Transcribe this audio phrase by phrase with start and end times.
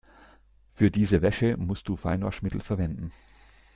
[0.73, 3.11] Für diese Wäsche musst du Feinwaschmittel verwenden.